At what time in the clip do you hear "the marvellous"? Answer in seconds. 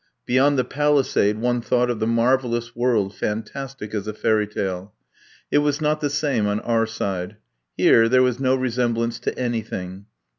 1.99-2.75